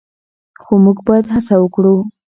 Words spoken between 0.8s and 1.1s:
موږ